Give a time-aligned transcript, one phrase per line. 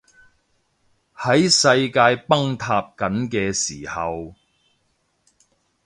[1.15, 4.33] 喺世界崩塌緊嘅時候